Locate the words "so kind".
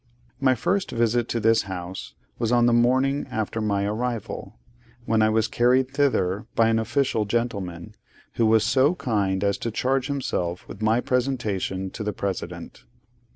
8.65-9.43